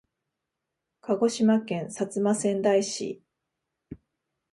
[1.01, 3.21] 鹿児島県薩摩川内市